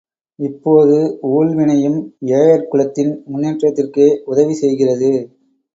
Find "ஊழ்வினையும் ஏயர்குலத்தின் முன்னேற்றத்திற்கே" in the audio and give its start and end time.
1.29-4.09